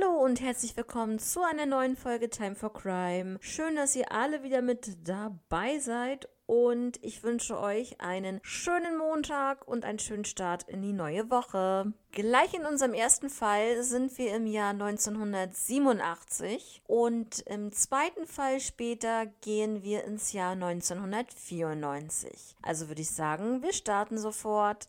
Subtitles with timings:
[0.00, 3.36] Hallo und herzlich willkommen zu einer neuen Folge Time for Crime.
[3.40, 9.66] Schön, dass ihr alle wieder mit dabei seid und ich wünsche euch einen schönen Montag
[9.66, 11.92] und einen schönen Start in die neue Woche.
[12.12, 19.26] Gleich in unserem ersten Fall sind wir im Jahr 1987 und im zweiten Fall später
[19.40, 22.54] gehen wir ins Jahr 1994.
[22.62, 24.88] Also würde ich sagen, wir starten sofort.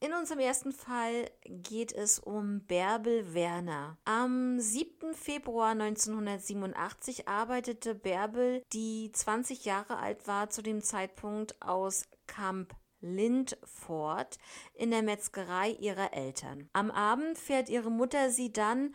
[0.00, 3.98] In unserem ersten Fall geht es um Bärbel Werner.
[4.04, 5.14] Am 7.
[5.14, 14.38] Februar 1987 arbeitete Bärbel, die 20 Jahre alt war zu dem Zeitpunkt aus Camp Lindfort
[14.74, 16.68] in der Metzgerei ihrer Eltern.
[16.72, 18.94] Am Abend fährt ihre Mutter sie dann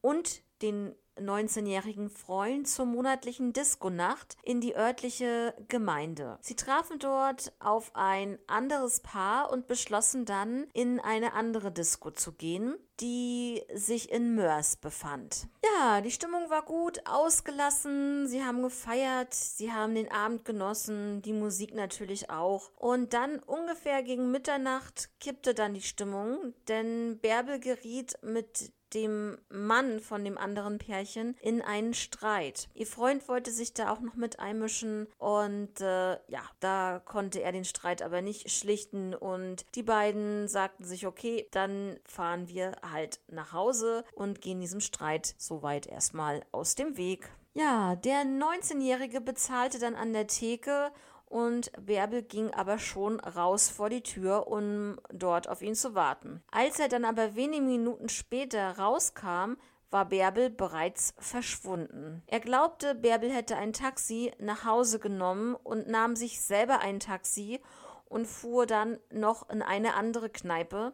[0.00, 6.38] und den 19-jährigen Freund zur monatlichen Diskonacht in die örtliche Gemeinde.
[6.40, 12.32] Sie trafen dort auf ein anderes Paar und beschlossen dann, in eine andere Disco zu
[12.32, 15.48] gehen, die sich in Mörs befand.
[15.64, 21.32] Ja, die Stimmung war gut, ausgelassen, sie haben gefeiert, sie haben den Abend genossen, die
[21.32, 22.70] Musik natürlich auch.
[22.76, 30.00] Und dann ungefähr gegen Mitternacht kippte dann die Stimmung, denn Bärbel geriet mit dem Mann
[30.00, 32.68] von dem anderen Pärchen in einen Streit.
[32.74, 37.52] Ihr Freund wollte sich da auch noch mit einmischen und äh, ja, da konnte er
[37.52, 43.20] den Streit aber nicht schlichten und die beiden sagten sich, okay, dann fahren wir halt
[43.28, 47.30] nach Hause und gehen diesem Streit soweit erstmal aus dem Weg.
[47.52, 50.92] Ja, der 19-Jährige bezahlte dann an der Theke
[51.30, 56.42] und Bärbel ging aber schon raus vor die Tür, um dort auf ihn zu warten.
[56.50, 59.54] Als er dann aber wenige Minuten später rauskam,
[59.90, 62.22] war Bärbel bereits verschwunden.
[62.26, 67.60] Er glaubte, Bärbel hätte ein Taxi nach Hause genommen und nahm sich selber ein Taxi
[68.06, 70.92] und fuhr dann noch in eine andere Kneipe.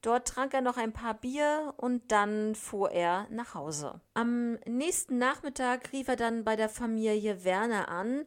[0.00, 4.00] Dort trank er noch ein paar Bier und dann fuhr er nach Hause.
[4.14, 8.24] Am nächsten Nachmittag rief er dann bei der Familie Werner an,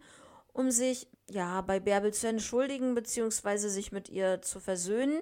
[0.54, 3.70] um sich ja, bei Bärbel zu entschuldigen bzw.
[3.70, 5.22] sich mit ihr zu versöhnen.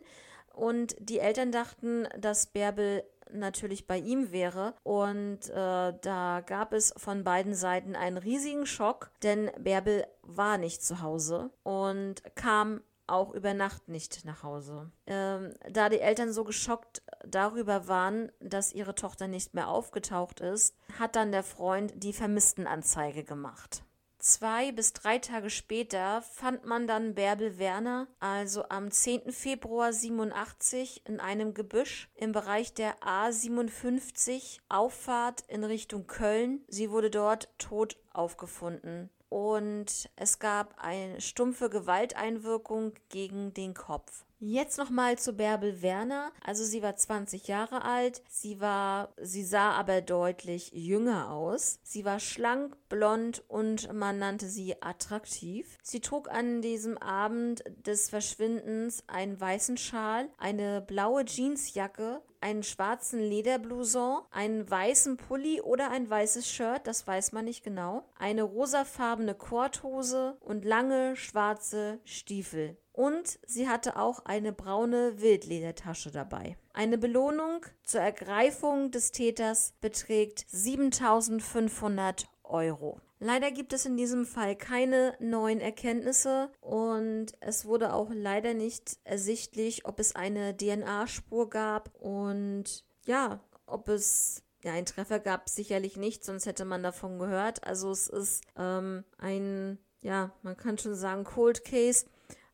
[0.53, 4.75] Und die Eltern dachten, dass Bärbel natürlich bei ihm wäre.
[4.84, 10.84] Und äh, da gab es von beiden Seiten einen riesigen Schock, denn Bärbel war nicht
[10.84, 14.92] zu Hause und kam auch über Nacht nicht nach Hause.
[15.08, 20.78] Ähm, da die Eltern so geschockt darüber waren, dass ihre Tochter nicht mehr aufgetaucht ist,
[20.97, 23.84] hat dann der Freund die Vermisstenanzeige gemacht.
[24.25, 29.34] Zwei bis drei Tage später fand man dann Bärbel Werner, also am 10.
[29.34, 36.63] Februar 87 in einem Gebüsch im Bereich der A57 Auffahrt in Richtung Köln.
[36.69, 44.23] Sie wurde dort tot aufgefunden und es gab eine stumpfe Gewalteinwirkung gegen den Kopf.
[44.46, 46.34] Jetzt nochmal zu Bärbel Werner.
[46.46, 48.22] Also sie war 20 Jahre alt.
[48.28, 51.80] Sie war, sie sah aber deutlich jünger aus.
[51.81, 55.78] Sie war schlank, blond und man nannte sie attraktiv.
[55.81, 63.20] Sie trug an diesem Abend des Verschwindens einen weißen Schal, eine blaue Jeansjacke, einen schwarzen
[63.20, 69.34] Lederblouson, einen weißen Pulli oder ein weißes Shirt, das weiß man nicht genau, eine rosafarbene
[69.34, 76.58] Korthose und lange schwarze Stiefel und sie hatte auch eine braune Wildledertasche dabei.
[76.74, 83.01] Eine Belohnung zur Ergreifung des Täters beträgt 7500 Euro.
[83.25, 88.98] Leider gibt es in diesem Fall keine neuen Erkenntnisse und es wurde auch leider nicht
[89.06, 95.96] ersichtlich, ob es eine DNA-Spur gab und ja, ob es ja, einen Treffer gab sicherlich
[95.96, 97.64] nicht, sonst hätte man davon gehört.
[97.64, 102.06] Also es ist ähm, ein, ja, man kann schon sagen, Cold Case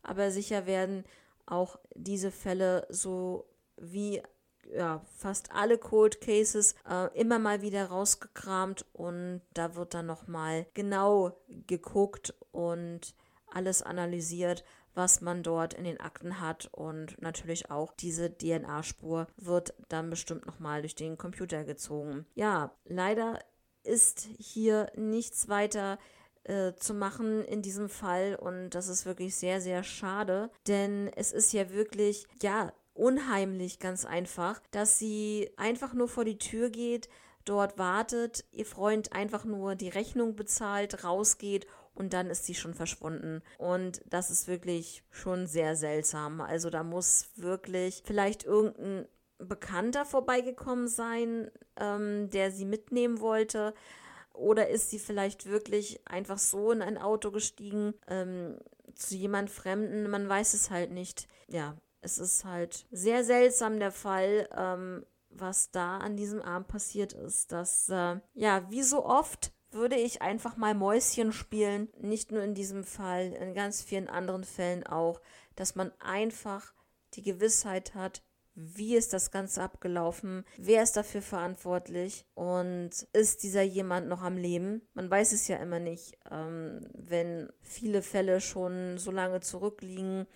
[0.04, 1.04] aber sicher werden
[1.46, 3.46] auch diese Fälle so
[3.78, 4.22] wie
[4.74, 10.66] ja, fast alle Cold Cases äh, immer mal wieder rausgekramt und da wird dann nochmal
[10.74, 11.38] genau
[11.68, 13.16] geguckt und
[13.52, 14.64] alles analysiert,
[14.94, 20.46] was man dort in den Akten hat und natürlich auch diese DNA-Spur wird dann bestimmt
[20.46, 22.26] nochmal durch den Computer gezogen.
[22.36, 23.40] Ja, leider
[23.84, 25.98] ist hier nichts weiter
[26.44, 31.32] äh, zu machen in diesem Fall und das ist wirklich sehr, sehr schade, denn es
[31.32, 37.10] ist ja wirklich, ja, unheimlich ganz einfach, dass sie einfach nur vor die Tür geht,
[37.46, 41.66] dort wartet, ihr Freund einfach nur die Rechnung bezahlt, rausgeht
[41.96, 43.42] und dann ist sie schon verschwunden.
[43.58, 46.42] Und das ist wirklich schon sehr seltsam.
[46.42, 49.08] Also da muss wirklich vielleicht irgendein
[49.38, 53.74] Bekannter vorbeigekommen sein, ähm, der sie mitnehmen wollte.
[54.34, 58.58] Oder ist sie vielleicht wirklich einfach so in ein Auto gestiegen ähm,
[58.96, 60.10] zu jemand Fremden?
[60.10, 61.28] Man weiß es halt nicht.
[61.48, 67.14] Ja, es ist halt sehr seltsam der Fall, ähm, was da an diesem Abend passiert
[67.14, 67.52] ist.
[67.52, 71.90] Dass, äh, ja, wie so oft würde ich einfach mal Mäuschen spielen.
[72.00, 75.22] Nicht nur in diesem Fall, in ganz vielen anderen Fällen auch,
[75.56, 76.74] dass man einfach
[77.14, 78.24] die Gewissheit hat,
[78.56, 84.36] wie ist das Ganze abgelaufen, wer ist dafür verantwortlich und ist dieser jemand noch am
[84.36, 84.82] Leben?
[84.94, 90.28] Man weiß es ja immer nicht, ähm, wenn viele Fälle schon so lange zurückliegen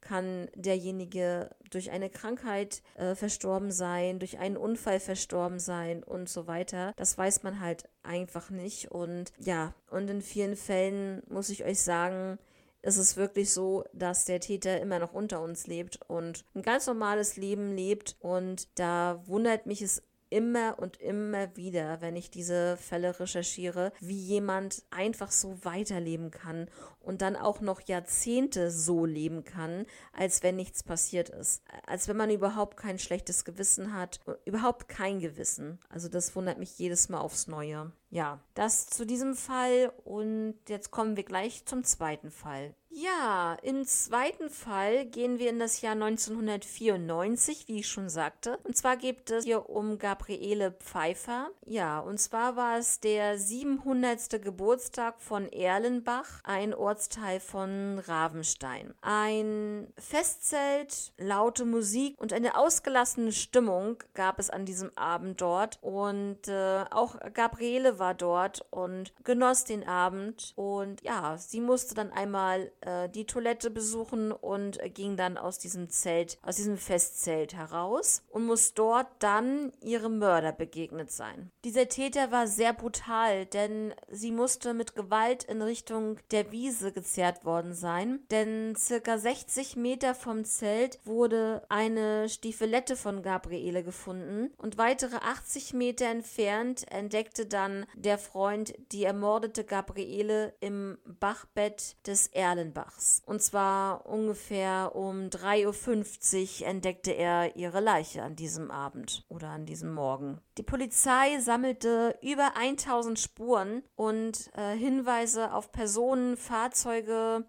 [0.00, 6.46] kann derjenige durch eine Krankheit äh, verstorben sein, durch einen Unfall verstorben sein und so
[6.46, 6.92] weiter.
[6.96, 8.90] Das weiß man halt einfach nicht.
[8.90, 12.38] Und ja, und in vielen Fällen muss ich euch sagen,
[12.82, 16.86] ist es wirklich so, dass der Täter immer noch unter uns lebt und ein ganz
[16.86, 18.16] normales Leben lebt.
[18.20, 24.16] Und da wundert mich es immer und immer wieder, wenn ich diese Fälle recherchiere, wie
[24.16, 26.68] jemand einfach so weiterleben kann
[27.00, 31.62] und dann auch noch Jahrzehnte so leben kann, als wenn nichts passiert ist.
[31.86, 35.78] Als wenn man überhaupt kein schlechtes Gewissen hat, überhaupt kein Gewissen.
[35.88, 37.92] Also das wundert mich jedes Mal aufs Neue.
[38.10, 42.74] Ja, das zu diesem Fall und jetzt kommen wir gleich zum zweiten Fall.
[42.92, 48.58] Ja, im zweiten Fall gehen wir in das Jahr 1994, wie ich schon sagte.
[48.64, 51.50] Und zwar geht es hier um Gabriele Pfeiffer.
[51.64, 54.42] Ja, und zwar war es der 700.
[54.42, 58.94] Geburtstag von Erlenbach, ein Ortsteil von Ravenstein.
[59.00, 65.78] Ein Festzelt, laute Musik und eine ausgelassene Stimmung gab es an diesem Abend dort.
[65.82, 70.52] Und äh, auch Gabriele war dort und genoss den Abend.
[70.56, 75.90] Und ja, sie musste dann einmal äh, die Toilette besuchen und ging dann aus diesem
[75.90, 81.52] Zelt, aus diesem Festzelt heraus und muss dort dann ihrem Mörder begegnet sein.
[81.62, 87.44] Dieser Täter war sehr brutal, denn sie musste mit Gewalt in Richtung der Wiese gezerrt
[87.44, 94.78] worden sein, denn circa 60 Meter vom Zelt wurde eine Stiefelette von Gabriele gefunden und
[94.78, 102.70] weitere 80 Meter entfernt entdeckte dann der Freund die ermordete Gabriele im Bachbett des Erlen
[102.70, 103.22] Offenbachs.
[103.26, 109.66] Und zwar ungefähr um 3.50 Uhr entdeckte er ihre Leiche an diesem Abend oder an
[109.66, 110.40] diesem Morgen.
[110.58, 116.69] Die Polizei sammelte über 1000 Spuren und äh, Hinweise auf Personen, Fahrzeuge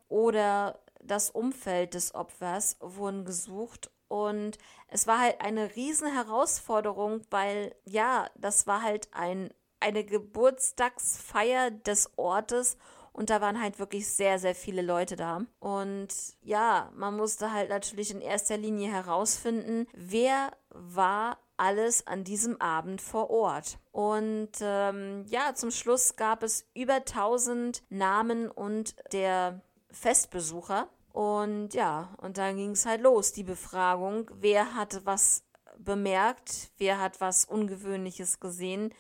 [0.10, 4.58] oder das Umfeld des Opfers wurden gesucht und
[4.88, 9.52] es war halt eine riesen Herausforderung, weil ja, das war halt ein
[9.82, 12.78] eine Geburtstagsfeier des Ortes
[13.14, 15.42] und da waren halt wirklich sehr, sehr viele Leute da.
[15.60, 16.10] Und
[16.42, 23.02] ja, man musste halt natürlich in erster Linie herausfinden, wer war alles an diesem Abend
[23.02, 23.78] vor Ort.
[23.92, 30.90] Und ähm, ja, zum Schluss gab es über 1000 Namen und der Festbesucher.
[31.14, 34.32] Und ja, und dann ging es halt los, die Befragung.
[34.34, 35.44] Wer hatte was
[35.78, 36.72] bemerkt?
[36.78, 38.92] Wer hat was Ungewöhnliches gesehen?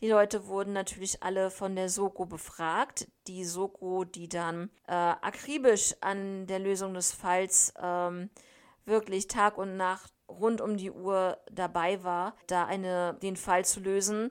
[0.00, 3.08] Die Leute wurden natürlich alle von der Soko befragt.
[3.28, 8.28] Die Soko, die dann äh, akribisch an der Lösung des Falls ähm,
[8.84, 13.80] wirklich Tag und Nacht rund um die Uhr dabei war, da eine, den Fall zu
[13.80, 14.30] lösen.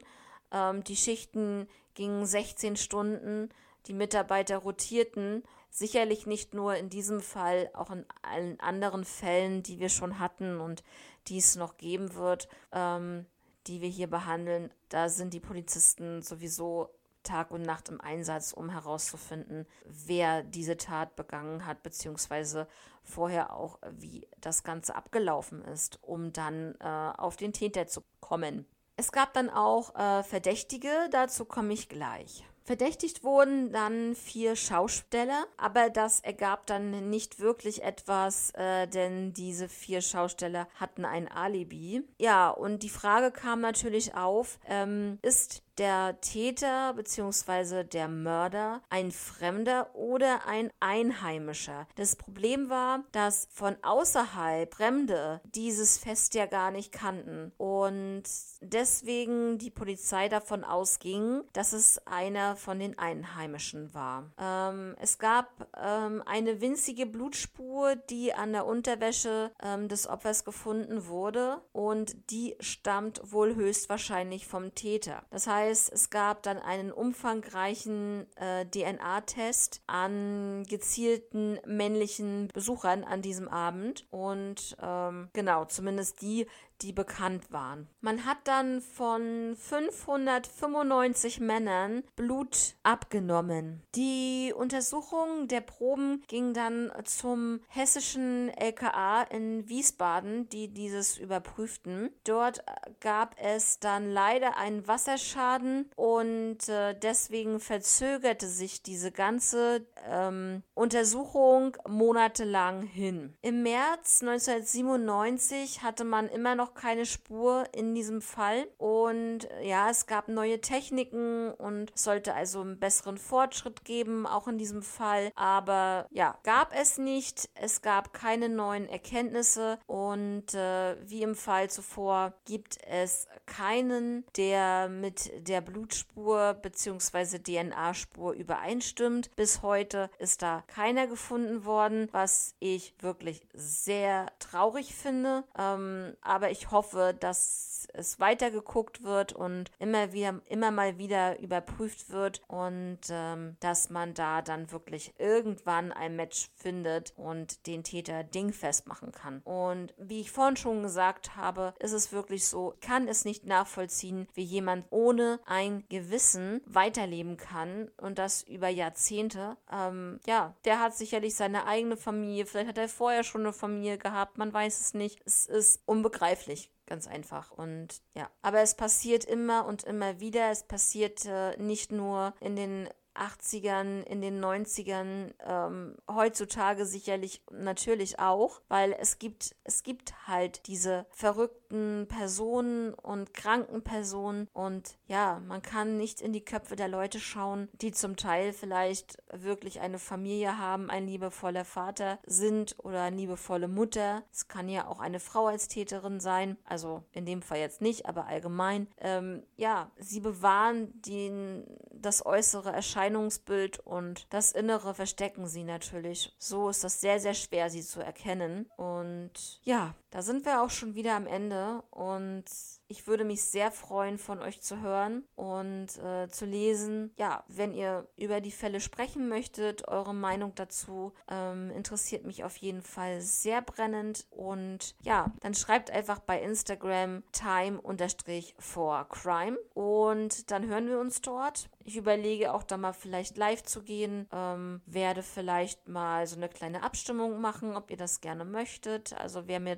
[0.50, 3.50] Ähm, die Schichten gingen 16 Stunden,
[3.86, 5.42] die Mitarbeiter rotierten.
[5.70, 10.60] Sicherlich nicht nur in diesem Fall, auch in allen anderen Fällen, die wir schon hatten
[10.60, 10.82] und
[11.28, 12.48] die es noch geben wird.
[12.72, 13.26] Ähm,
[13.66, 16.88] die wir hier behandeln, da sind die Polizisten sowieso
[17.22, 22.66] Tag und Nacht im Einsatz, um herauszufinden, wer diese Tat begangen hat, beziehungsweise
[23.02, 28.66] vorher auch, wie das Ganze abgelaufen ist, um dann äh, auf den Täter zu kommen.
[28.96, 32.44] Es gab dann auch äh, Verdächtige, dazu komme ich gleich.
[32.70, 39.68] Verdächtigt wurden dann vier Schausteller, aber das ergab dann nicht wirklich etwas, äh, denn diese
[39.68, 42.04] vier Schausteller hatten ein Alibi.
[42.18, 47.84] Ja, und die Frage kam natürlich auf, ähm, ist der Täter bzw.
[47.84, 51.88] der Mörder ein Fremder oder ein Einheimischer.
[51.94, 58.24] Das Problem war, dass von außerhalb Fremde dieses Fest ja gar nicht kannten und
[58.60, 64.30] deswegen die Polizei davon ausging, dass es einer von den Einheimischen war.
[64.38, 71.06] Ähm, es gab ähm, eine winzige Blutspur, die an der Unterwäsche ähm, des Opfers gefunden
[71.06, 75.22] wurde und die stammt wohl höchstwahrscheinlich vom Täter.
[75.30, 83.48] Das heißt, es gab dann einen umfangreichen äh, DNA-Test an gezielten männlichen Besuchern an diesem
[83.48, 84.06] Abend.
[84.10, 86.46] Und ähm, genau, zumindest die,
[86.82, 87.88] die bekannt waren.
[88.00, 93.82] Man hat dann von 595 Männern Blut abgenommen.
[93.94, 102.10] Die Untersuchung der Proben ging dann zum hessischen LKA in Wiesbaden, die dieses überprüften.
[102.24, 102.64] Dort
[103.00, 111.76] gab es dann leider einen Wasserschaden und äh, deswegen verzögerte sich diese ganze ähm, Untersuchung
[111.88, 113.34] monatelang hin.
[113.42, 120.06] Im März 1997 hatte man immer noch keine Spur in diesem Fall und ja, es
[120.06, 125.32] gab neue Techniken und sollte also einen besseren Fortschritt geben, auch in diesem Fall.
[125.34, 127.48] Aber ja, gab es nicht.
[127.54, 134.88] Es gab keine neuen Erkenntnisse und äh, wie im Fall zuvor gibt es keinen, der
[134.88, 137.38] mit der Blutspur bzw.
[137.38, 139.34] DNA-Spur übereinstimmt.
[139.36, 145.44] Bis heute ist da keiner gefunden worden, was ich wirklich sehr traurig finde.
[145.58, 152.10] Ähm, aber ich hoffe, dass es weitergeguckt wird und immer wieder, immer mal wieder überprüft
[152.10, 158.24] wird und ähm, dass man da dann wirklich irgendwann ein Match findet und den Täter
[158.24, 159.40] dingfest machen kann.
[159.44, 164.28] Und wie ich vorhin schon gesagt habe, ist es wirklich so, kann es nicht nachvollziehen,
[164.34, 169.56] wie jemand ohne ein Gewissen weiterleben kann und das über Jahrzehnte.
[169.72, 173.98] Ähm, ja, der hat sicherlich seine eigene Familie, vielleicht hat er vorher schon eine Familie
[173.98, 175.20] gehabt, man weiß es nicht.
[175.24, 176.49] Es ist unbegreiflich.
[176.86, 177.52] Ganz einfach.
[177.52, 180.50] Und ja, aber es passiert immer und immer wieder.
[180.50, 188.18] Es passiert äh, nicht nur in den 80ern, in den 90ern, ähm, heutzutage sicherlich natürlich
[188.18, 195.40] auch, weil es gibt, es gibt halt diese verrückten Personen und kranken Personen und ja,
[195.46, 199.98] man kann nicht in die Köpfe der Leute schauen, die zum Teil vielleicht wirklich eine
[199.98, 204.22] Familie haben, ein liebevoller Vater sind oder eine liebevolle Mutter.
[204.32, 208.06] Es kann ja auch eine Frau als Täterin sein, also in dem Fall jetzt nicht,
[208.06, 208.88] aber allgemein.
[208.98, 216.34] Ähm, ja, sie bewahren den, das äußere Erscheinen Erscheinungsbild und das Innere verstecken sie natürlich.
[216.38, 218.66] So ist das sehr, sehr schwer, sie zu erkennen.
[218.76, 222.44] Und ja, da sind wir auch schon wieder am Ende und
[222.90, 227.14] ich würde mich sehr freuen, von euch zu hören und äh, zu lesen.
[227.16, 232.56] Ja, wenn ihr über die Fälle sprechen möchtet, eure Meinung dazu ähm, interessiert mich auf
[232.56, 234.26] jeden Fall sehr brennend.
[234.30, 241.70] Und ja, dann schreibt einfach bei Instagram time-for-crime und dann hören wir uns dort.
[241.84, 246.48] Ich überlege auch da mal vielleicht live zu gehen, ähm, werde vielleicht mal so eine
[246.48, 249.12] kleine Abstimmung machen, ob ihr das gerne möchtet.
[249.12, 249.76] Also wer mir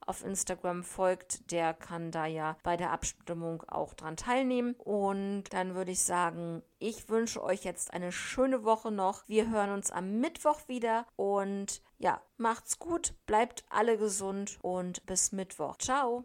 [0.00, 4.74] auf Instagram folgt, der kann da ja bei der Abstimmung auch dran teilnehmen.
[4.78, 9.28] Und dann würde ich sagen, ich wünsche euch jetzt eine schöne Woche noch.
[9.28, 15.32] Wir hören uns am Mittwoch wieder und ja, macht's gut, bleibt alle gesund und bis
[15.32, 15.76] Mittwoch.
[15.78, 16.24] Ciao.